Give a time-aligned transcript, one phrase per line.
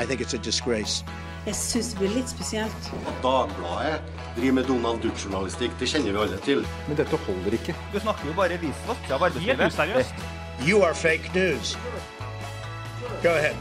[0.00, 2.88] Jeg syns det blir litt spesielt.
[3.08, 4.00] At Dagbladet
[4.36, 6.64] driver med Donald Duck-journalistikk, det kjenner vi alle til.
[6.88, 7.74] Men dette holder ikke.
[7.92, 9.72] Du snakker jo bare visvask av arbeidslivet.
[9.72, 10.24] useriøst.
[10.64, 11.76] You are fake news.
[13.22, 13.56] Go ahead.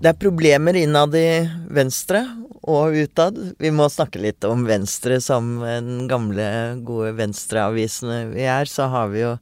[0.00, 2.22] Det er problemer innad i Venstre
[2.62, 3.36] og utad.
[3.60, 6.46] Vi må snakke litt om Venstre som den gamle,
[6.86, 8.70] gode Venstre-avisene vi er.
[8.70, 9.34] Så har vi jo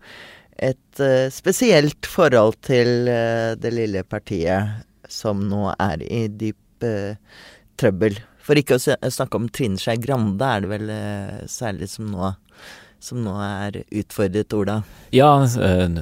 [0.59, 7.15] et eh, spesielt forhold til eh, det lille partiet som nå er i dyp eh,
[7.79, 8.19] trøbbel.
[8.43, 10.93] For ikke å snakke om Trine Skei Grande, er det vel
[11.53, 12.31] særlig som nå,
[12.97, 14.79] som nå er utfordret, Ola.
[15.13, 15.45] Ja,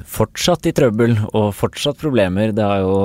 [0.07, 2.55] fortsatt i trøbbel og fortsatt problemer.
[2.55, 2.95] Det har jo,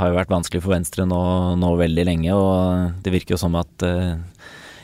[0.00, 1.20] har jo vært vanskelig for Venstre nå,
[1.60, 4.16] nå veldig lenge, og det virker jo som at eh,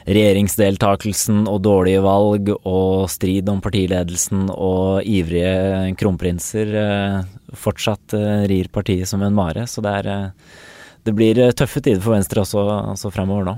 [0.07, 7.19] regjeringsdeltakelsen og dårlige valg og strid om partiledelsen og ivrige kronprinser eh,
[7.59, 9.67] fortsatt eh, rir partiet som en mare.
[9.71, 10.59] Så det, er, eh,
[11.07, 13.57] det blir tøffe tider for Venstre også, også fremover nå.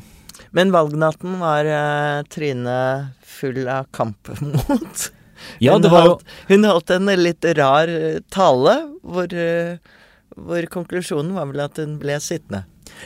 [0.55, 1.67] Men valgnatten var
[2.31, 2.79] Trine
[3.23, 5.11] full av kampmot.
[5.61, 7.91] Ja, hun, det var jo holdt, hun holdt en litt rar
[8.33, 9.35] tale, hvor,
[10.47, 12.63] hvor konklusjonen var vel at hun ble sittende.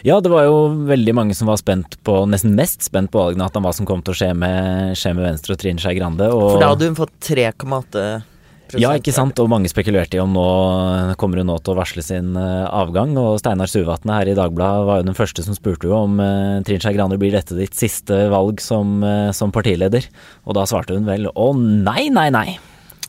[0.07, 0.59] Ja, det var jo
[0.89, 4.15] veldig mange som var spent på, nesten mest spent på valgnatten, hva som kom til
[4.15, 6.31] å skje med, skje med Venstre og Trine Skei Grande.
[6.31, 8.09] Og, For da hadde hun fått 3,8
[8.77, 10.45] ja, ikke sant, og mange spekulerte i om nå
[11.21, 13.15] kommer hun nå til å varsle sin eh, avgang.
[13.17, 16.61] Og Steinar Suvatne her i Dagbladet var jo den første som spurte jo om uh,
[16.67, 20.11] Trine Skei Grande blir dette ditt siste valg som, eh, som partileder.
[20.45, 22.49] Og da svarte hun vel å nei, nei, nei.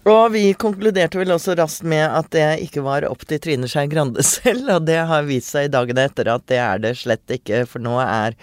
[0.08, 3.90] Og vi konkluderte vel også raskt med at det ikke var opp til Trine Skei
[3.92, 7.36] Grande selv, og det har vist seg i dagene etter at det er det slett
[7.36, 8.38] ikke, for nå er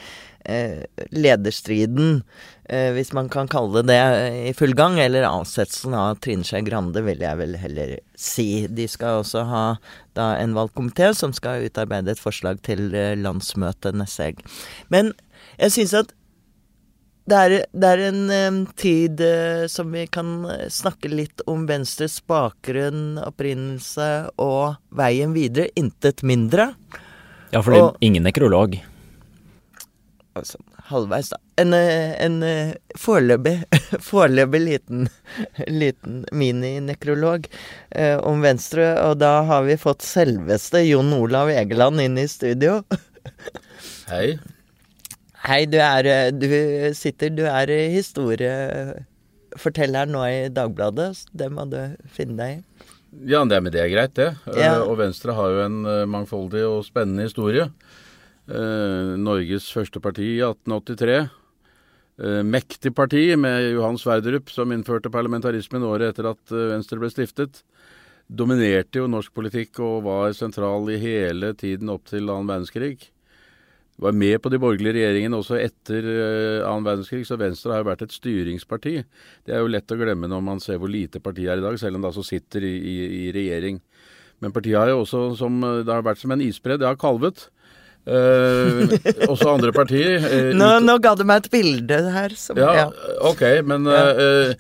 [0.45, 0.85] eh,
[1.17, 2.21] lederstriden,
[2.69, 4.01] eh, hvis man kan kalle det det,
[4.51, 8.67] i full gang, eller avsettelsen av Trine Skei Grande, vil jeg vel heller si.
[8.69, 9.65] De skal også ha
[10.19, 14.45] da en valgkomité som skal utarbeide et forslag til eh, landsmøtet neste helg.
[14.93, 15.15] Men
[15.57, 16.16] jeg syns at
[17.27, 21.65] det er, det er en um, tid uh, som vi kan eh, snakke litt om
[21.67, 25.73] Venstres bakgrunn, opprinnelse og veien videre.
[25.75, 26.71] Intet mindre.
[27.51, 28.79] Ja, fordi Og- ingen nekrolog.
[30.37, 31.41] Altså halvveis, da.
[31.59, 32.39] En, eh, en
[33.01, 33.57] foreløpig,
[34.11, 35.07] foreløpig liten,
[35.83, 37.49] liten mininekrolog
[37.97, 38.93] uh, om Venstre.
[39.03, 42.85] Og da har vi fått selveste Jon Olav Egeland inn i studio.
[44.13, 44.37] Hei.
[45.47, 46.49] Hei, du er Du
[46.99, 51.15] sitter Du er historieforteller nå i Dagbladet.
[51.15, 51.79] så Det må du
[52.11, 52.59] finne deg i.
[53.31, 54.35] Ja, det, med det er greit, det.
[54.51, 54.83] Eh, Ja.
[54.83, 57.71] Og Venstre har jo en eh, mangfoldig og spennende historie.
[58.51, 61.31] Eh, Norges første parti i 1883.
[62.19, 67.63] Eh, mektig parti med Johan Sverdrup som innførte parlamentarismen året etter at Venstre ble stiftet.
[68.29, 72.99] Dominerte jo norsk politikk og var sentral i hele tiden opp til annen verdenskrig.
[73.97, 77.89] Var med på de borgerlige regjeringene også etter eh, annen verdenskrig, så Venstre har jo
[77.89, 78.95] vært et styringsparti.
[79.49, 81.79] Det er jo lett å glemme når man ser hvor lite partiet er i dag,
[81.81, 83.81] selv om det altså sitter i, i, i regjering.
[84.45, 87.47] Men partiet har jo også, som, det har vært som en isbre, det har kalvet.
[88.07, 88.93] Eh,
[89.27, 90.21] også andre partier.
[90.23, 92.85] eh, Nå, ut- nå ga du meg et bilde her som ja, ja.
[93.27, 94.53] ok, men eh,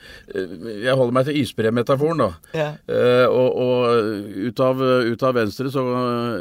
[0.82, 2.28] jeg holder meg til isbremetaforen, da.
[2.58, 2.66] Ja.
[2.90, 5.84] Eh, og og ut, av, ut av Venstre så,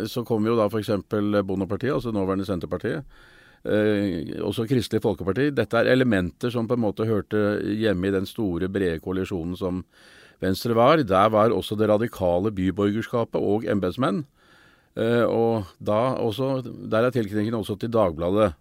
[0.09, 0.89] så kommer jo da f.eks.
[1.45, 3.05] Bondepartiet, altså nåværende Senterpartiet.
[3.65, 5.51] Eh, også Kristelig Folkeparti.
[5.57, 9.83] Dette er elementer som på en måte hørte hjemme i den store, brede koalisjonen som
[10.41, 11.01] Venstre var.
[11.05, 14.23] Der var også det radikale byborgerskapet og embetsmenn.
[14.95, 18.53] Eh, og da også, der er tilknytningen også til Dagbladet.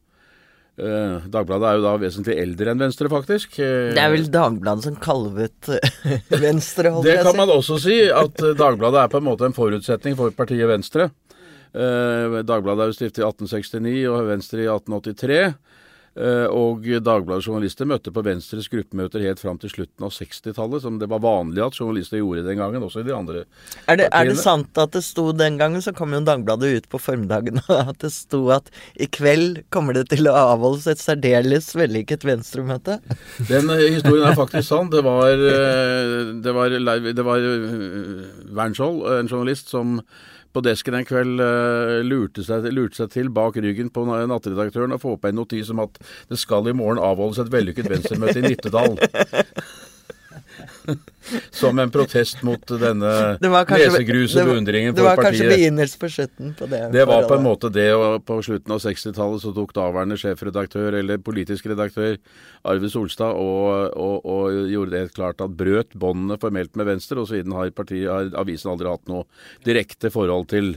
[0.75, 3.59] Eh, Dagbladet er jo da vesentlig eldre enn Venstre, faktisk.
[3.63, 5.71] Eh, Det er vel Dagbladet som kalvet
[6.47, 7.29] Venstre, holdt jeg si?
[7.29, 7.39] å si.
[7.39, 11.11] man også si, at Dagbladet er på en måte en forutsetning for partiet Venstre.
[11.75, 15.39] Dagbladet er jo stiftet i 1869 og Venstre i 1883.
[16.15, 21.01] Eh, og Dagbladets journalister møtte på Venstres gruppemøter helt fram til slutten av 60-tallet, som
[21.01, 23.43] det var vanlig at journalister gjorde den gangen, også i de andre
[23.91, 26.87] Er det, er det sant at det sto den gangen, så kom jo Dagbladet ut
[26.93, 27.59] på formiddagen,
[27.91, 33.01] at det sto at i kveld kommer det til å avholdes et særdeles vellykket venstremøte?
[33.51, 34.93] Den eh, historien er faktisk sann.
[34.95, 36.79] Det var, eh, det var,
[37.11, 37.49] det var
[38.55, 39.99] Wernskjold, en journalist, som
[40.55, 45.03] på desken en kveld eh, lurte, seg, lurte seg til bak ryggen på nattredaktøren og
[45.03, 45.99] få på en notis om at
[46.31, 48.97] det skal i morgen avholdes et vellykket venstremøte i Nittedal.
[51.51, 55.49] som en protest mot denne Det var kanskje- nesegruse det var- beundringen Det var kanskje
[55.51, 56.81] begynnelsen på slutten på det.
[56.93, 60.99] Det var på en måte det, og på slutten av 60-tallet så tok daværende sjefredaktør,
[61.01, 62.17] eller politisk redaktør,
[62.65, 67.21] Arve Solstad, og, og, og gjorde det helt klart at brøt båndene formelt med Venstre,
[67.21, 69.25] og siden har, partiet, har avisen aldri hatt noe
[69.65, 70.77] direkte forhold til,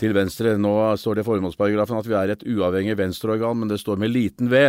[0.00, 0.56] til Venstre.
[0.60, 4.12] Nå står det i formålsparagrafen at vi er et uavhengig venstreorgan, men det står med
[4.14, 4.66] liten V.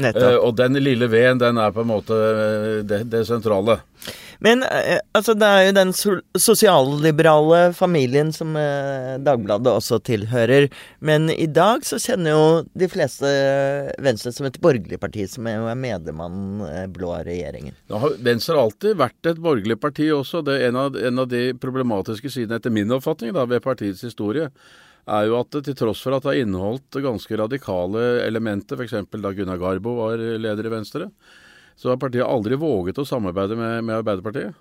[0.00, 3.78] Eh, og den lille V-en, den er på en måte eh, det, det sentrale.
[4.42, 10.68] Men eh, altså, det er jo den so sosialliberale familien som eh, Dagbladet også tilhører.
[11.04, 13.30] Men i dag så kjenner jo de fleste
[14.02, 17.76] Venstre som et borgerlig parti, som er jo er medlem av den eh, blå regjeringen.
[17.92, 20.42] Har Venstre har alltid vært et borgerlig parti også.
[20.46, 24.04] Det er en av, en av de problematiske sidene, etter min oppfatning, da, ved partiets
[24.06, 24.50] historie,
[25.04, 28.96] er jo at til tross for at det har inneholdt ganske radikale elementer, f.eks.
[29.12, 31.10] da Gunnar Garbo var leder i Venstre,
[31.76, 34.54] så har partiet aldri våget å samarbeide med, med Arbeiderpartiet.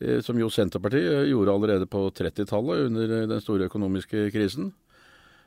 [0.00, 4.72] eh, Som jo Senterpartiet gjorde allerede på 30-tallet under den store økonomiske krisen.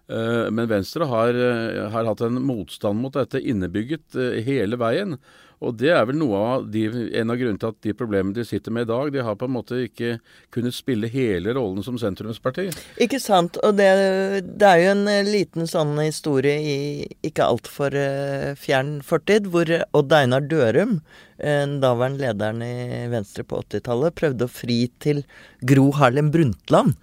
[0.08, 5.18] Eh, Men Venstre har, eh, har hatt en motstand mot dette innebygget eh, hele veien.
[5.64, 6.86] Og det er vel noe av de,
[7.16, 9.48] en av grunnene til at de problemene de sitter med i dag, de har på
[9.48, 10.18] en måte ikke
[10.54, 12.68] kunnet spille hele rollen som sentrumsparti.
[13.02, 13.60] Ikke sant.
[13.64, 13.90] Og det,
[14.46, 16.80] det er jo en eh, liten sånn historie i
[17.26, 21.00] ikke altfor uh, fjern fortid, hvor Odd Einar Dørum,
[21.38, 25.24] en daværende lederen i Venstre på 80-tallet, prøvde å fri til
[25.68, 26.96] Gro Harlem Brundtland.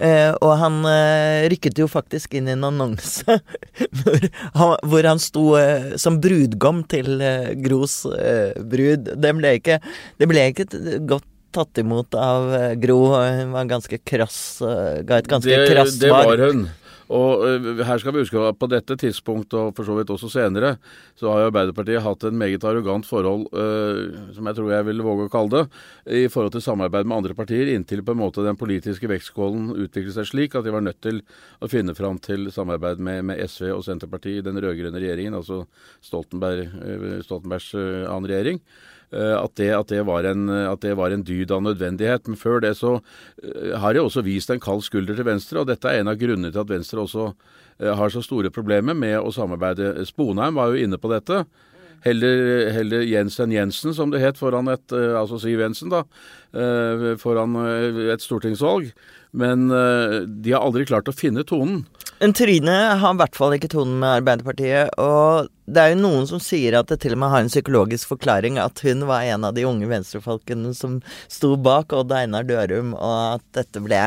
[0.00, 3.34] Eh, og han eh, rykket jo faktisk inn i en annonse
[4.00, 4.22] hvor,
[4.54, 9.12] han, hvor han sto eh, som brudgom til eh, Gros eh, brud.
[9.20, 9.76] Det ble ikke,
[10.16, 10.70] det ble ikke
[11.10, 13.00] godt tatt imot av eh, Gro.
[13.18, 16.68] Hun var ganske krass, ga et ganske det, krass det var hun.
[17.10, 20.28] Og øh, her skal vi huske at på dette tidspunkt, og for så vidt også
[20.30, 20.76] senere,
[21.18, 25.26] så har Arbeiderpartiet hatt en meget arrogant forhold, øh, som jeg tror jeg vil våge
[25.26, 25.64] å kalle det,
[26.20, 30.14] i forhold til samarbeid med andre partier, inntil på en måte den politiske vektskålen utviklet
[30.20, 31.18] seg slik at de var nødt til
[31.58, 35.64] å finne fram til samarbeid med, med SV og Senterpartiet i den rød-grønne regjeringen, altså
[36.06, 38.62] Stoltenberg, øh, Stoltenbergs annen regjering.
[39.12, 42.28] Eh, At det, at, det en, at det var en dyd av nødvendighet.
[42.28, 43.00] Men før det så
[43.42, 46.20] eh, har jeg også vist en kald skulder til Venstre, og dette er en av
[46.20, 47.32] grunnene til at Venstre også
[47.80, 49.96] eh, har så store problemer med å samarbeide.
[50.06, 51.44] Sponheim var jo inne på dette.
[52.00, 56.04] Heller, heller Jensen Jensen, som det het, foran et eh, Altså Siv Jensen, da.
[56.56, 58.92] eh, Foran eh, et stortingsvalg.
[59.36, 61.82] Men eh, de har aldri klart å finne tonen.
[62.20, 66.26] Men Trine har i hvert fall ikke tonen med Arbeiderpartiet, og det er jo noen
[66.28, 69.46] som sier at det til og med har en psykologisk forklaring at hun var en
[69.48, 70.98] av de unge venstrefolkene som
[71.32, 74.02] sto bak Odd Einar Dørum, og at dette ble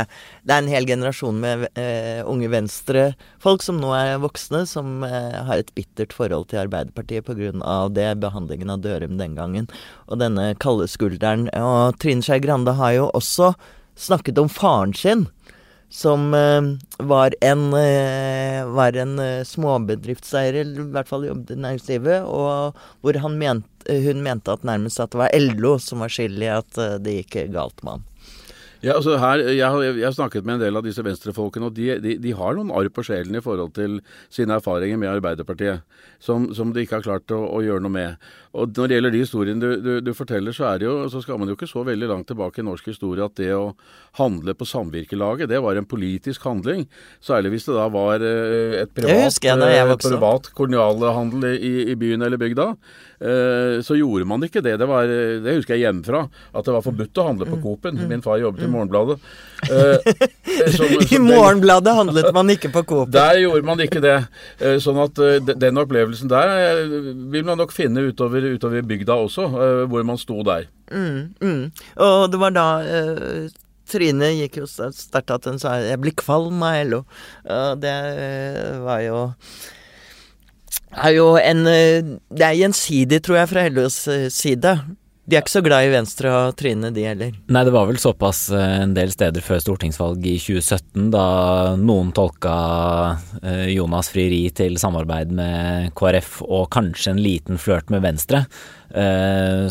[0.45, 5.42] Det er en hel generasjon med eh, unge venstrefolk som nå er voksne, som eh,
[5.50, 7.89] har et bittert forhold til Arbeiderpartiet pga.
[7.89, 9.71] det, behandlingen av Dørum den gangen,
[10.06, 11.50] og denne kalde skulderen.
[11.57, 13.56] Og Trine Skei Grande har jo også
[13.98, 15.31] snakket om faren sin
[15.93, 16.61] som eh,
[17.05, 22.79] var en, eh, var en eh, småbedriftseier, eller i hvert fall jobbet i næringslivet, og
[23.05, 26.49] hvor han ment, hun mente at nærmest at det var LO som var skyld i
[26.49, 28.05] at det gikk galt med han.
[28.83, 31.74] Ja, altså her, jeg, har- jeg har snakket med en del av disse venstrefolkene, og
[31.77, 34.01] de, de, de har noen arr på sjelen i forhold til
[34.33, 35.85] sine erfaringer med Arbeiderpartiet,
[36.19, 38.27] som, som de ikke har klart å, å gjøre noe med.
[38.53, 41.21] Og Når det gjelder de historiene du, du, du forteller, så, er det jo, så
[41.24, 43.71] skal man jo ikke så veldig langt tilbake i norsk historie at det å
[44.19, 46.83] handle på samvirkelaget, det var en politisk handling.
[47.24, 49.15] Særlig hvis det da var eh, et privat,
[49.71, 50.03] jeg jeg eh, opp.
[50.19, 52.68] privat kolonialhandel i, i byen eller bygda.
[53.21, 54.77] Eh, Så gjorde man ikke det.
[54.80, 57.54] Det, var, det husker jeg hjemmefra, at det var forbudt å handle Mm.
[57.54, 58.07] på Coop-en.
[58.10, 59.19] Min far jobbet i Morgenbladet.
[59.63, 63.10] Eh, som- I som den- Morgenbladet handlet man ikke på Coop.
[63.15, 64.27] Der gjorde man ikke det.
[64.60, 69.15] Eh, Sånn at eh, den opplevelsen der eh, vil man nok finne utover, utover bygda
[69.24, 70.67] også, eh, hvor man sto der.
[70.91, 71.72] Mm, mm.
[71.98, 73.48] Og det var da eh,
[73.88, 77.05] Trine gikk jo sterkt at hun sa 'jeg blir kvalm av LO'.
[77.50, 79.34] Og det eh, var jo
[80.97, 84.75] er jo en eh, Det er gjensidig, tror jeg, fra LOs eh, side.
[85.23, 87.31] De er ikke så glad i Venstre og Trine, de heller.
[87.47, 91.25] Nei, det var vel såpass eh, en del steder før stortingsvalget i 2017, da
[91.79, 92.55] noen tolka
[93.71, 98.45] Jonas frieri til samarbeid med KrF og kanskje en liten flørt med Venstre.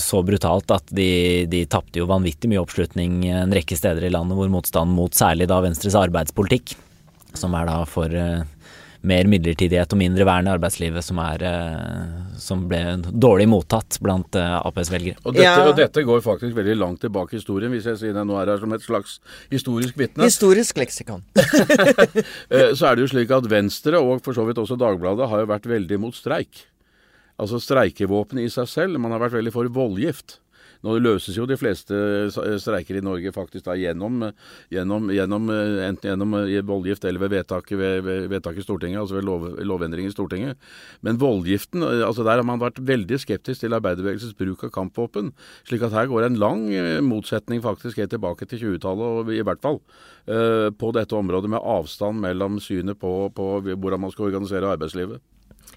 [0.03, 4.35] Så brutalt at de, de tapte jo vanvittig mye oppslutning en rekke steder i landet
[4.35, 6.75] hvor motstanden mot særlig da Venstres arbeidspolitikk,
[7.39, 8.11] som er da for
[9.03, 12.81] mer midlertidighet og mindre vern i arbeidslivet, som, er, eh, som ble
[13.11, 15.19] dårlig mottatt blant eh, Aps velgere.
[15.25, 15.67] Og dette, Ja.
[15.67, 18.53] og dette går faktisk veldig langt tilbake i historien, hvis jeg sier det nå er
[18.55, 19.19] her som et slags
[19.51, 20.23] historisk vitne.
[20.29, 21.25] Historisk leksikon.
[22.53, 25.43] Eh, Så er det jo slik at Venstre, og for så vidt også Dagbladet, har
[25.43, 26.67] jo vært veldig mot streik.
[27.41, 29.01] Altså streikevåpenet i seg selv.
[29.01, 30.39] Man har vært veldig for voldgift.
[30.83, 31.97] Nå løses jo de fleste
[32.63, 34.25] streiker i Norge faktisk da gjennom,
[34.73, 36.37] gjennom, gjennom enten gjennom
[36.69, 40.59] voldgift eller ved vedtak, ved, ved vedtak i Stortinget, altså ved lov, lovendring i Stortinget.
[41.07, 45.33] Men voldgiften, altså der har man vært veldig skeptisk til arbeiderbevegelsens bruk av kampvåpen.
[45.69, 46.67] Slik at her går en lang
[47.07, 49.79] motsetning faktisk helt tilbake til 20-tallet, i hvert fall,
[50.79, 55.23] på dette området med avstand mellom synet på, på hvordan man skal organisere arbeidslivet.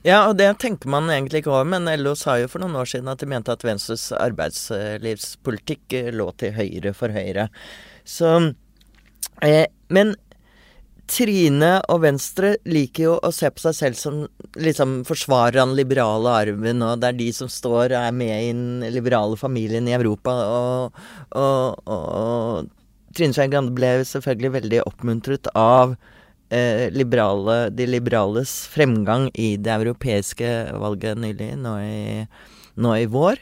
[0.05, 2.91] Ja, og det tenker man egentlig ikke over, men LO sa jo for noen år
[2.91, 7.47] siden at de mente at Venstres arbeidslivspolitikk eh, lå til høyre for Høyre.
[8.05, 8.35] Så
[9.41, 10.13] eh, Men
[11.09, 14.21] Trine og Venstre liker jo å se på seg selv som
[14.61, 18.53] liksom forsvarer den liberale arven, og det er de som står og er med i
[18.53, 20.33] den liberale familien i Europa.
[20.53, 21.03] Og,
[21.37, 25.97] og, og Trine Skei Grande ble selvfølgelig veldig oppmuntret av
[26.55, 31.99] eh, liberale, de liberales fremgang i det europeiske valget nylig, nå i,
[32.79, 33.41] nå i vår.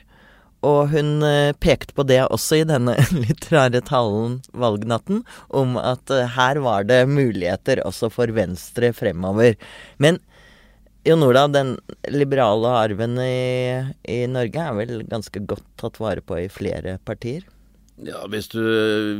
[0.64, 6.14] Og hun eh, pekte på det også i denne litt rare talen valgnatten, om at
[6.14, 9.58] eh, her var det muligheter også for Venstre fremover.
[9.98, 10.22] Men
[11.04, 11.76] Jon Olav, den
[12.08, 17.44] liberale arven i, i Norge er vel ganske godt tatt vare på i flere partier?
[18.02, 18.62] Ja, hvis, du,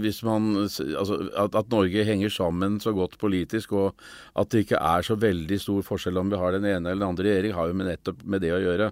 [0.02, 4.00] hvis man Altså at, at, Norge henger sammen så godt politisk, og
[4.40, 7.12] at det ikke er så veldig stor forskjell om vi har den ene eller den
[7.12, 8.90] andre regjering, har jo med nettopp med det å gjøre.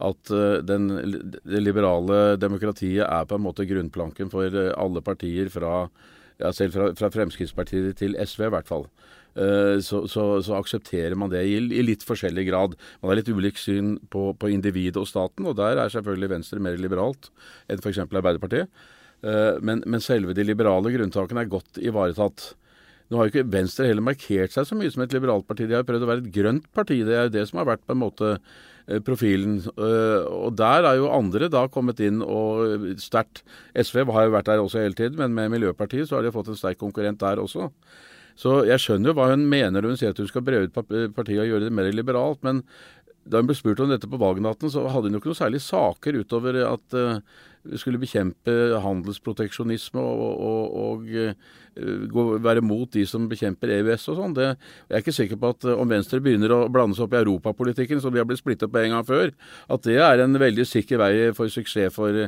[0.00, 0.88] At uh, den,
[1.44, 5.90] det liberale demokratiet er på en måte grunnplanken for uh, alle partier, fra,
[6.40, 8.86] ja, selv fra, fra, Fremskrittspartiet til SV i hvert fall.
[9.36, 12.78] Uh, så, så, så, aksepterer man det i, i, litt forskjellig grad.
[13.02, 16.64] Man har litt ulikt syn på, på individet og staten, og der er selvfølgelig Venstre
[16.64, 17.28] mer liberalt
[17.68, 18.00] enn f.eks.
[18.08, 18.72] Arbeiderpartiet.
[19.20, 22.50] Eh, men, men, selve de liberale grunntakene er godt ivaretatt.
[23.10, 25.66] Nå har jo ikke Venstre heller markert seg så mye som et liberalt parti.
[25.68, 27.00] De har prøvd å være et grønt parti.
[27.06, 29.58] Det er jo det som har vært på en måte eh, profilen.
[29.74, 33.42] Eh, og der er jo andre da kommet inn og sterkt
[33.74, 36.52] SV har jo vært der også hele tiden, men med Miljøpartiet så har de fått
[36.52, 37.68] en sterk konkurrent der også.
[38.40, 40.72] Så jeg skjønner jo hva hun mener når hun sier at hun skal bre ut
[40.72, 42.40] partiet og gjøre det mer liberalt.
[42.46, 42.62] Men
[43.28, 45.62] da hun ble spurt om dette på valgnatten, så hadde hun jo ikke noen særlig
[45.64, 46.98] saker utover at
[47.76, 51.10] skulle bekjempe handelsproteksjonisme og, og, og
[52.16, 54.36] uh, være mot de som bekjemper EØS og sånn.
[54.40, 54.56] Jeg
[54.88, 58.00] er ikke sikker på at uh, om Venstre begynner å blande seg opp i europapolitikken,
[58.00, 59.34] som vi har blitt splittet på en gang før,
[59.68, 62.24] at det er en veldig sikker vei for suksess for,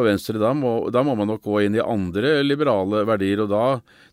[0.00, 0.40] for Venstre.
[0.40, 3.44] Da må, da må, man nok gå inn i andre liberale verdier.
[3.44, 3.64] og Da,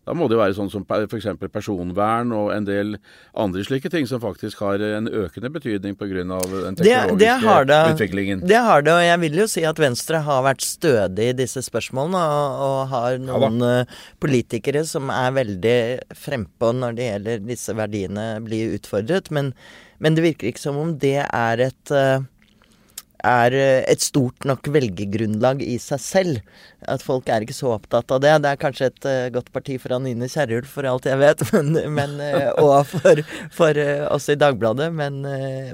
[0.08, 1.28] da må det jo være sånn som f.eks.
[1.52, 2.96] personvern og en del
[3.38, 6.08] andre slike ting som faktisk har en økende betydning pga.
[6.20, 7.80] den teknologiske det, det det.
[7.94, 8.44] utviklingen.
[8.46, 11.64] Det har det, og jeg vil jo si at Venstre har vært stødig i disse
[11.64, 15.78] spørsmålene, og, og har noen ja, eh, politikere som er veldig
[16.16, 19.30] frempå når det gjelder disse verdiene blir utfordret.
[19.34, 19.54] Men,
[20.02, 22.24] men det virker ikke som om det er et uh,
[23.26, 26.58] er eh, et stort nok velgergrunnlag i seg selv.
[26.86, 28.34] At folk er ikke så opptatt av det.
[28.44, 31.74] Det er kanskje et uh, godt parti for Anine Kierulf, for alt jeg vet, men,
[31.96, 33.22] men, uh, og for,
[33.54, 35.20] for uh, oss i Dagbladet, men,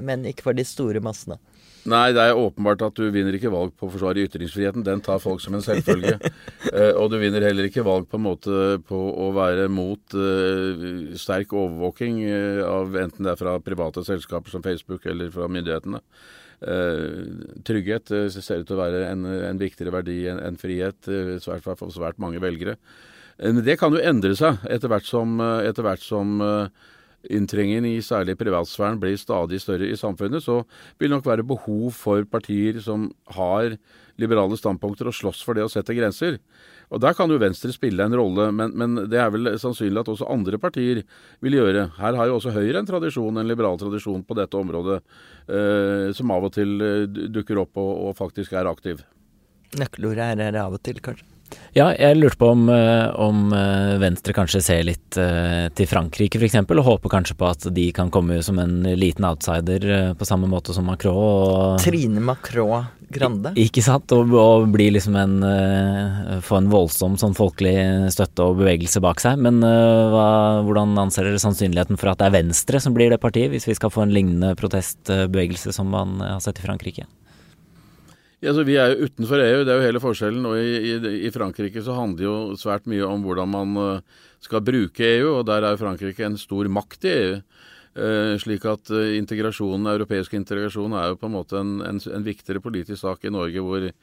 [0.05, 1.37] men, ikke for de store massene.
[1.85, 4.85] Nei, det er åpenbart at du vinner ikke valg på å forsvare ytringsfriheten.
[4.87, 6.15] Den tar folk som en selvfølge.
[6.99, 10.15] og du vinner heller ikke valg på en måte på å være mot
[11.21, 12.23] sterk overvåking
[12.65, 16.01] av enten det er fra private selskaper som Facebook eller fra myndighetene.
[16.65, 20.97] Eh, trygghet eh, ser ut til å være en, en viktigere verdi enn en frihet
[21.05, 22.77] hvert svært, for svært mange velgere.
[23.37, 26.39] Men det kan jo endre seg etter hvert som, etter hvert som
[27.33, 30.61] inntrengen i særlig privatsfæren blir stadig større i samfunnet, så
[30.99, 33.77] vil det nok være behov for partier som har
[34.21, 36.39] liberale standpunkter og slåss for det å sette grenser.
[36.93, 40.11] Og Der kan jo Venstre spille en rolle, men, men, det er vel sannsynlig at
[40.13, 41.01] også andre partier
[41.43, 41.89] vil gjøre.
[41.97, 45.01] Her har jo også Høyre en tradisjon, en liberal tradisjon på dette området,
[45.49, 49.01] eh, som av og til eh, dukker opp og, og faktisk er aktiv.
[49.75, 51.34] Nøkkelordet er av og til, kanskje?
[51.75, 56.39] Ja, jeg lurte på om, eh, om, eh, Venstre kanskje ser litt uh, til Frankrike
[56.39, 60.47] f.eks., og håper kanskje på at de kan komme som en liten outsider på samme
[60.47, 61.15] måte som Macron.
[61.15, 63.51] Og, Trine Macron Grande?
[63.59, 65.35] Ikke sant, og, og bli liksom en
[66.41, 67.75] Få en voldsom sånn folkelig
[68.11, 69.37] støtte og bevegelse bak seg.
[69.45, 73.51] Men hva, hvordan anser dere sannsynligheten for at det er Venstre som blir det partiet,
[73.53, 77.05] hvis vi skal få en lignende protestbevegelse som man har sett i Frankrike?
[78.45, 80.43] Ja, så Vi er jo utenfor EU, det er jo hele forskjellen.
[80.45, 84.61] Og i, i, i, Frankrike så handler jo svært mye om hvordan man uh, skal
[84.61, 87.39] bruke EU, og der er Frankrike en stor makt i EU.
[87.95, 92.27] Uh, slik at uh, integrasjonen, europeisk integrasjon er jo på en måte en, en, en,
[92.27, 93.95] viktigere politisk sak i Norge, hvor eh,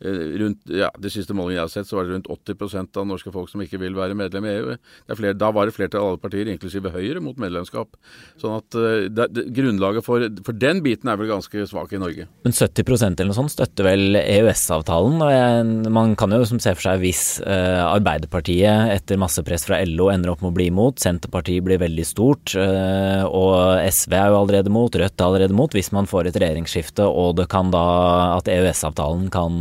[0.00, 3.32] rundt, ja, De siste målingene jeg har sett, så var det rundt 80% av norske
[3.34, 4.76] folk som ikke vil være medlem i EU.
[5.18, 7.96] Flere, da var det flertall av alle partier, inklusive Høyre, mot medlemskap.
[8.38, 12.00] Sånn at uh, det, det, grunnlaget for, for, den biten er vel ganske svak i
[12.02, 12.28] Norge.
[12.46, 15.18] Men 70% eller noe sånt støtter vel EØS-avtalen?
[15.24, 19.80] og jeg, Man kan jo se for seg hvis eh, Arbeiderpartiet etter masse press fra
[19.86, 24.32] LO ender opp med å bli imot, Senterpartiet blir veldig stort, eh, og SV er
[24.32, 25.74] jo allerede mot, Rødt er allerede mot.
[25.74, 27.84] Hvis man får et regjeringsskifte og det kan da
[28.36, 29.60] at EØS-avtalen kan,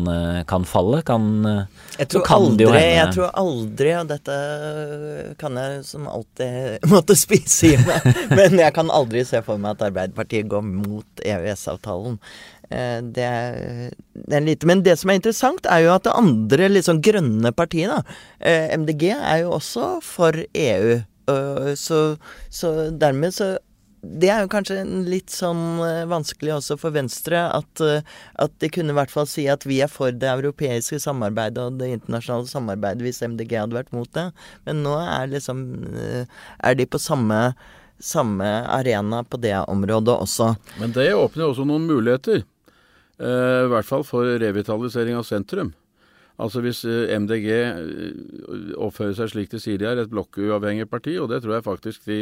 [0.50, 1.26] kan, falle, kan,
[1.98, 4.38] jeg tror, kan aldri, jeg tror aldri, og dette
[5.42, 8.08] kan jeg som alltid måtte spise i meg,
[8.38, 12.20] men jeg kan aldri se for meg at Arbeiderpartiet går mot EØS-avtalen.
[12.70, 14.68] Eh, det er, det er lite.
[14.70, 18.74] Men det som er interessant, er jo at det andre liksom grønne partiet, da, eh,
[18.78, 20.98] MDG, er jo også for EU.
[21.76, 21.98] Så,
[22.48, 23.58] så dermed så
[24.08, 28.02] det er jo kanskje litt sånn uh, vanskelig også for Venstre at, uh,
[28.42, 31.80] at de kunne i hvert fall si at vi er for det europeiske samarbeidet og
[31.82, 34.30] det internasjonale samarbeidet hvis MDG hadde vært mot det.
[34.68, 36.24] Men nå er liksom uh,
[36.64, 37.42] er de på samme,
[38.00, 40.54] samme arena på det området også.
[40.82, 42.46] Men det åpner også noen muligheter.
[43.18, 45.72] I hvert fall for revitalisering av sentrum.
[46.38, 47.48] Altså Hvis MDG
[48.78, 52.06] oppfører seg slik de sier de er, et blokkuavhengig parti, og det tror jeg faktisk
[52.06, 52.20] de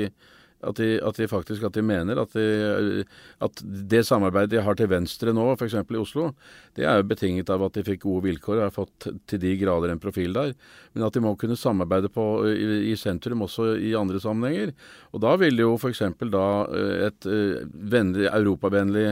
[0.63, 3.03] at de, at de, faktisk at de mener at, de,
[3.43, 5.75] at, det samarbeidet de har til venstre nå, f.eks.
[5.77, 6.29] i Oslo,
[6.77, 9.55] det er jo betinget av at de fikk gode vilkår og har fått til de
[9.61, 10.53] grader en profil der.
[10.95, 14.73] Men at de må kunne samarbeide på, i, i, sentrum også i andre sammenhenger.
[15.13, 16.05] Og da vil jo f.eks.
[16.31, 19.09] da eh, et uh, vennlig, europavennlig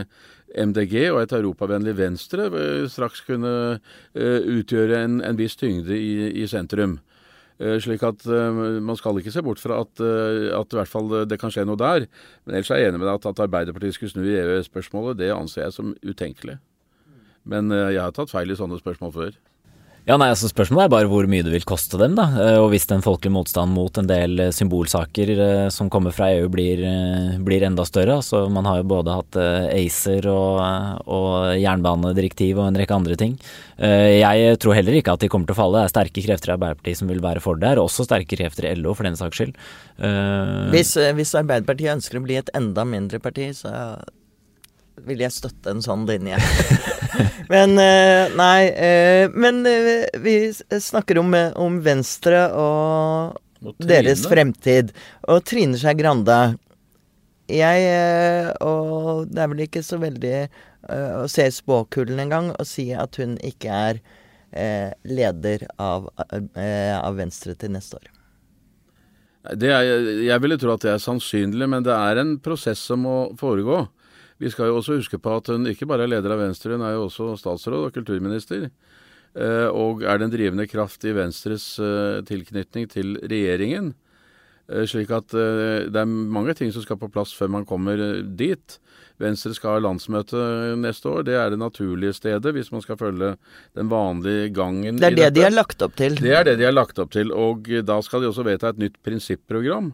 [0.54, 3.80] MDG og et europavennlig Venstre uh, straks kunne
[4.14, 6.98] utgjøre en, en viss tyngde i, i sentrum.
[7.62, 10.90] Eh, slik at uh, man skal ikke se bort fra at, uh, at i hvert
[10.90, 12.08] fall det kan skje noe der.
[12.44, 15.30] Men ellers er jeg enig med deg at, at Arbeiderpartiet skulle snu i EØS-spørsmålet, det
[15.34, 16.58] anser jeg som utenkelig.
[17.44, 19.34] Men jeg har tatt feil i sånne spørsmål før.
[20.04, 22.12] Ja, nei, altså Spørsmålet er bare hvor mye det vil koste dem.
[22.18, 26.12] da, eh, Og hvis den folkelige motstanden mot en del eh, symbolsaker eh, som kommer
[26.12, 26.82] fra EU blir,
[27.40, 28.18] blir enda større.
[28.20, 29.38] altså Man har jo både hatt
[29.72, 30.60] ACER og,
[31.08, 33.38] og jernbanedirektiv og en rekke andre ting.
[33.74, 35.80] Jeg tror heller ikke at de kommer til å falle.
[35.80, 37.80] Det er sterke krefter i Arbeiderpartiet som vil være for det her.
[37.82, 39.56] Også sterke krefter i LO, for den saks skyld.
[40.74, 43.72] Hvis, hvis Arbeiderpartiet ønsker å bli et enda mindre parti, så
[45.08, 46.38] vil jeg støtte en sånn linje.
[47.52, 50.36] men uh, nei uh, Men uh, vi
[50.80, 54.92] snakker om, om Venstre og, og deres fremtid.
[55.28, 56.38] Og Trine Skei Grande.
[57.50, 60.36] Jeg Og det er vel ikke så veldig
[61.20, 64.00] å se spåkulen engang og si at hun ikke er
[65.04, 68.08] leder av, av Venstre til neste år.
[69.52, 69.84] Er,
[70.24, 73.82] jeg ville tro at det er sannsynlig, men det er en prosess som må foregå.
[74.42, 76.84] Vi skal jo også huske på at hun ikke bare er leder av Venstre, hun
[76.86, 78.68] er jo også statsråd og kulturminister.
[79.34, 83.92] Eh, og er den drivende kraft i Venstres eh, tilknytning til regjeringen.
[84.70, 87.98] Eh, slik at det er mange ting som skal på plass før man kommer
[88.38, 88.78] dit.
[89.22, 90.38] Venstre skal ha landsmøte
[90.78, 91.26] neste år.
[91.26, 93.34] Det er det naturlige stedet hvis man skal følge
[93.78, 94.98] den vanlige gangen.
[94.98, 95.34] Det er det dette.
[95.38, 96.16] de har lagt opp til.
[96.18, 97.30] Det er det de har lagt opp til.
[97.30, 99.92] Og da skal de også vedta et nytt prinsipprogram.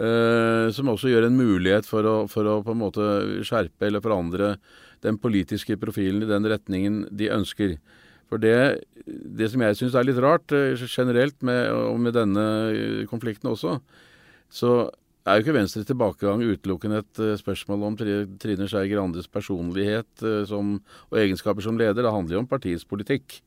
[0.00, 3.06] Uh, som også gjør en mulighet for å, for å, på en måte
[3.44, 4.54] skjerpe eller forandre
[5.04, 7.74] den politiske profilen i den retningen de ønsker.
[8.32, 12.46] For det, det som jeg syns er litt rart uh, generelt, med, og med denne
[13.10, 13.76] konflikten også,
[14.48, 14.72] så
[15.28, 20.78] er jo ikke Venstre tilbakegang utelukkende et uh, spørsmål om Trine Skei Grandes personlighet som,
[21.10, 22.00] og egenskaper som leder.
[22.00, 23.42] Det handler jo om partiets politikk.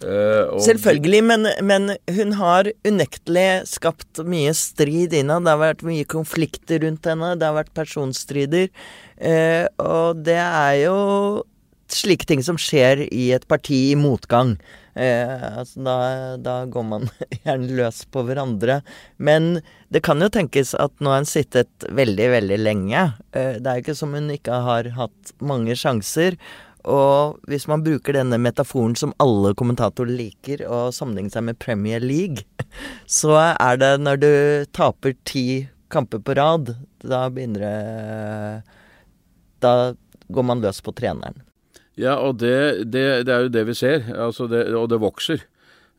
[0.00, 5.44] Uh, Selvfølgelig, men, men, hun har unektelig skapt mye strid innad.
[5.44, 8.70] Det har vært mye konflikter rundt henne, det har vært personstrider.
[9.20, 10.98] Uh, og det er jo
[11.90, 14.54] slike ting som skjer i et parti i motgang.
[14.96, 15.98] Uh, altså da,
[16.40, 17.04] da, går man
[17.44, 18.80] gjerne løs på hverandre.
[19.20, 19.58] Men
[19.92, 23.04] det kan jo tenkes at nå har hun sittet veldig, veldig lenge.
[23.34, 26.38] det er jo ikke som hun ikke har hatt mange sjanser.
[26.88, 32.00] Og hvis man bruker denne metaforen som alle kommentatorer liker, og sammenligner seg med Premier
[32.00, 32.46] League,
[33.20, 34.32] så er det når du
[34.76, 37.76] taper ti kamper på rad, da begynner det
[39.60, 39.72] Da
[40.30, 41.42] går man løs på treneren.
[42.00, 44.06] Ja, og det, det, det er jo det vi ser.
[44.14, 45.42] Altså det, og det vokser.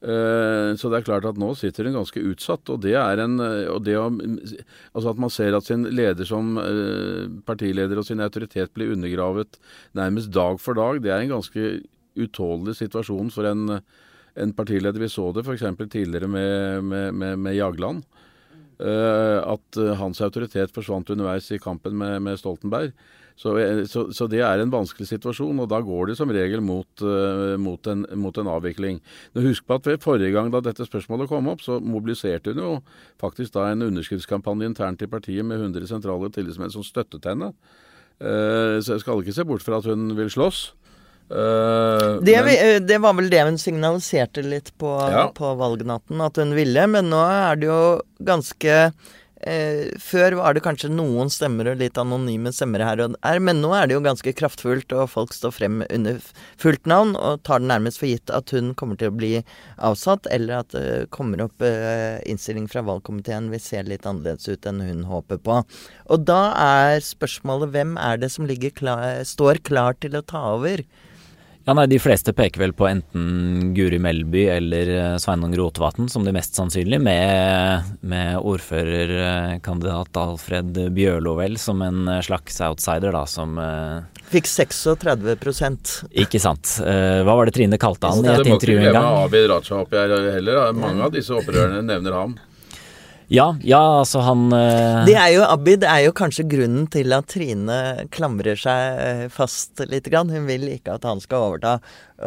[0.02, 2.70] Eh, så det er klart at nå sitter hun ganske utsatt.
[2.74, 6.28] Og det er en eh, og det å, Altså at man ser at sin leder
[6.28, 9.60] som eh, partileder og sin autoritet blir undergravet
[9.98, 11.68] nærmest dag for dag, det er en ganske
[12.20, 13.78] utålelig situasjon for en,
[14.36, 15.00] en partileder.
[15.00, 15.70] Vi så det f.eks.
[15.86, 18.04] tidligere med, med, med, med Jagland.
[18.82, 22.91] Eh, at eh, hans autoritet forsvant underveis i kampen med, med Stoltenberg.
[23.39, 26.63] Så, eh, så, så, det er en vanskelig situasjon, og da går det som regel
[26.65, 27.06] mot,
[27.62, 29.00] mot, en, mot en, avvikling.
[29.36, 32.63] Nå Husk på at ved forrige gang da dette spørsmålet kom opp, så mobiliserte hun
[32.65, 32.74] jo
[33.22, 37.54] faktisk da en underskriftskampanje internt i partiet med 100 sentrale tillitsmenn som støttet henne.
[38.22, 40.60] Så jeg skal ikke se bort fra at hun vil slåss.
[41.31, 45.29] Uh, det, men, det, var vel det hun signaliserte litt på, ja.
[45.36, 46.88] på valgnatten, at hun ville.
[46.91, 47.81] Men nå er det jo
[48.27, 48.77] ganske
[49.41, 53.62] eh, Før var det kanskje noen stemmer og litt anonyme stemmer her og der, men
[53.63, 56.19] nå er det jo ganske kraftfullt, og folk står frem under
[56.62, 59.34] fullt navn og tar det nærmest for gitt at hun kommer til å bli
[59.79, 64.67] avsatt, eller at det kommer opp eh, innstilling fra valgkomiteen vil se litt annerledes ut
[64.69, 65.62] enn hun håper på.
[66.12, 70.84] Og da er spørsmålet hvem er det som klar, står klar til å ta over?
[71.65, 76.26] Ja, nei, De fleste peker vel på enten Guri Melby eller eh, Sveinung Rotevatn som
[76.26, 83.26] de mest sannsynlige, med, med ordførerkandidat Alfred Bjørlo vel som en eh, slags outsider, da,
[83.30, 83.60] som
[84.32, 85.91] Fikk 36%
[86.24, 86.78] Ikke sant.
[86.82, 88.95] Hva var det Trine kalte han i et intervju en gang?
[88.95, 90.62] Det må ikke Abid Raja oppi her heller.
[90.62, 90.71] Da.
[90.78, 92.38] Mange av disse opprørerne nevner ham.
[93.32, 95.06] Ja, ja, altså han uh...
[95.08, 97.78] Det er jo Abid er jo kanskje grunnen til at Trine
[98.12, 100.10] klamrer seg eh, fast litt.
[100.12, 100.34] Grann.
[100.34, 101.78] Hun vil ikke at han skal overta.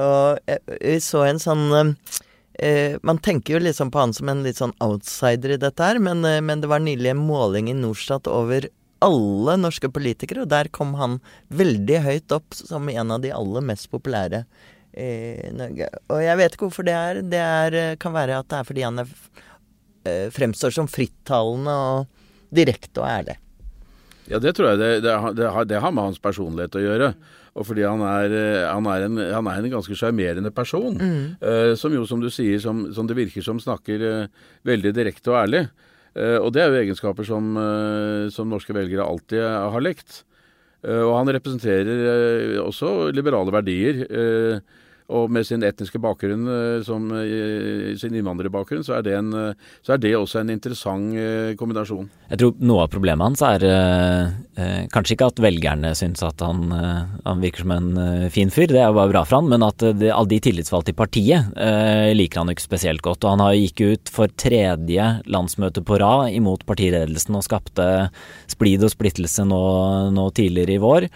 [0.01, 0.41] Og
[0.81, 4.73] vi så en sånn uh, Man tenker jo liksom på han som en litt sånn
[4.85, 8.71] outsider i dette her, men, uh, men det var nylig en måling i Norstat over
[9.05, 11.19] alle norske politikere, og der kom han
[11.53, 14.47] veldig høyt opp som en av de aller mest populære
[14.97, 15.89] i Norge.
[16.09, 17.21] Og jeg vet ikke hvorfor det er.
[17.27, 19.54] Det er, kan være at det er fordi han er eh,
[20.35, 23.39] fremstår som frittalende og direkte og ærlig.
[24.31, 27.11] Ja, det tror jeg det, det, det, har, det, har, med hans personlighet å gjøre.
[27.55, 30.97] Og fordi han er, eh, han er, en, han er en, ganske sjarmerende person.
[30.99, 31.25] Mm.
[31.39, 35.31] Eh, som jo, som du sier, som, som det virker som snakker eh, veldig direkte
[35.31, 35.67] og ærlig.
[36.15, 40.25] Eh, og det er jo egenskaper som, eh, som norske velgere alltid har lekt.
[40.85, 44.03] og han representerer også liberale verdier.
[44.05, 44.59] Eh,
[45.13, 47.11] og med sin etniske bakgrunn, eh, som,
[48.01, 49.33] sin innvandrerbakgrunn, så er, det en,
[49.85, 52.09] så er det også en interessant eh, kombinasjon.
[52.31, 56.71] Jeg tror noe av problemet hans er eh, kanskje ikke at velgerne syns at han,
[56.73, 59.85] han, virker som en fin fyr, det er jo bare bra for han, men at
[59.85, 63.27] det, alle de tillitsvalgte i partiet eh, liker han ikke spesielt godt.
[63.27, 67.91] Og han har gikk ut for tredje landsmøte på rad imot partiledelsen og skapte
[68.51, 69.61] splid og splittelse nå,
[70.17, 71.11] nå tidligere i vår.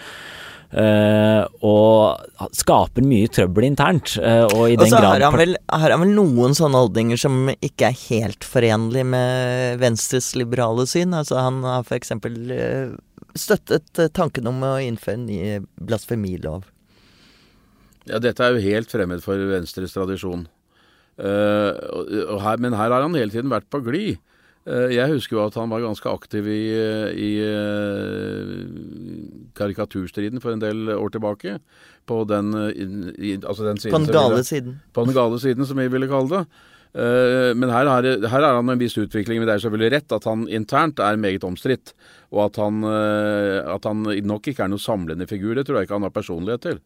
[0.68, 4.18] Uh, og skaper mye trøbbel internt.
[4.20, 7.48] Uh, og i den grad har han, vel, har han vel noen sånne holdninger som
[7.54, 11.16] ikke er helt forenlig med Venstres liberale syn.
[11.16, 12.12] Altså Han har f.eks.
[12.20, 12.92] Uh, eh,
[13.38, 15.40] støttet tanken om å innføre en ny
[15.88, 16.68] blasfemilov.
[18.09, 20.46] Ja, dette er jo helt fremmed for Venstres tradisjon.
[21.18, 24.20] Her, men her har han hele tiden vært på glid.
[24.68, 26.62] Eh, jeg husker jo at han var ganske aktiv i,
[27.16, 28.48] i eh,
[29.57, 31.59] karikaturstriden for en del år tilbake.
[32.09, 34.81] På den, i, altså den siden På den gale siden.
[34.96, 36.42] På den gale siden, som vi ville kalle det.
[36.96, 40.14] Eh, men her, her, her er han en viss utvikling, men det er selvfølgelig rett
[40.16, 41.92] at han internt er meget omstridt.
[42.33, 45.54] Og at han, at han nok ikke er noen samlende figur.
[45.57, 46.81] Det tror jeg ikke han har personlighet til.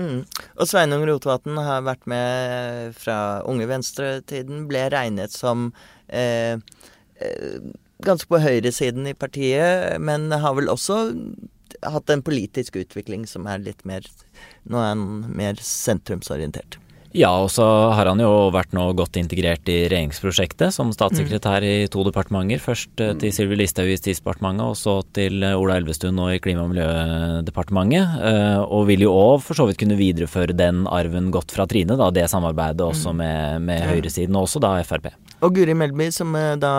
[0.00, 0.24] Mm.
[0.56, 3.18] Og Sveinung Rotevatn har vært med fra
[3.48, 4.66] Unge Venstre-tiden.
[4.68, 6.58] Ble regnet som eh, Eh,
[8.02, 10.98] ganske på høyresiden i partiet, men har vel også
[11.82, 14.06] hatt en politisk utvikling som er litt mer
[14.68, 15.04] Nå er han
[15.34, 16.76] mer sentrumsorientert.
[17.12, 21.74] Ja, og så har han jo vært nå godt integrert i regjeringsprosjektet som statssekretær i
[21.92, 22.62] to departementer.
[22.62, 26.40] Først eh, til Sylvi Listhaug i Justisdepartementet, og så til eh, Ola Elvestuen nå i
[26.42, 28.16] Klima- og miljødepartementet.
[28.72, 32.08] Og vil jo òg for så vidt kunne videreføre den arven godt fra Trine, da,
[32.14, 33.20] det samarbeidet også mm.
[33.20, 35.12] med, med høyresiden, og også da Frp.
[35.42, 36.74] Og Guri Melby, som eh, da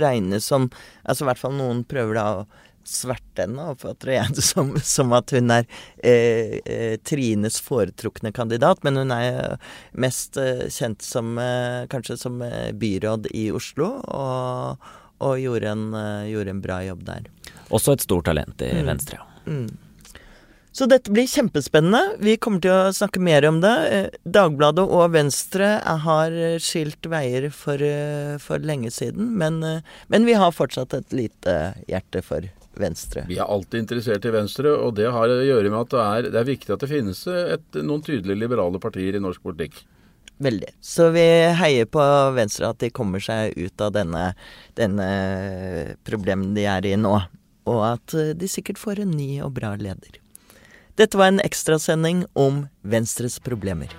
[0.00, 0.70] regnes som
[1.08, 2.40] Altså i hvert fall noen prøver da å
[2.88, 5.66] sverte henne, oppfatter jeg det som, som at hun er
[6.02, 8.82] eh, eh, Trines foretrukne kandidat.
[8.86, 9.58] Men hun er
[9.92, 12.40] mest eh, kjent som eh, kanskje som
[12.78, 14.88] byråd i Oslo, og,
[15.24, 15.90] og gjorde, en,
[16.30, 17.28] gjorde, en, bra jobb der.
[17.74, 18.86] Også et stort talent i mm.
[18.88, 19.20] Venstre.
[19.48, 19.68] Mm.
[20.78, 22.20] Så dette blir kjempespennende.
[22.22, 23.72] Vi kommer til å snakke mer om det.
[24.22, 25.72] Dagbladet og Venstre
[26.04, 27.82] har skilt veier for,
[28.44, 29.58] for lenge siden, men,
[30.12, 31.56] men, vi har fortsatt et lite
[31.90, 32.46] hjerte for
[32.80, 33.24] Venstre.
[33.28, 36.28] Vi er alltid interessert i Venstre, og det har å gjøre med at det er,
[36.32, 39.82] det er viktig at det finnes et, noen tydelige liberale partier i norsk politikk.
[40.38, 40.70] Veldig.
[40.80, 41.26] Så vi
[41.58, 42.02] heier på
[42.36, 44.30] Venstre at de kommer seg ut av denne,
[44.78, 45.08] denne
[46.06, 47.16] problemen de er i nå.
[47.68, 50.22] Og at de sikkert får en ny og bra leder.
[50.98, 53.90] Dette var en ekstrasending om Venstres problemer.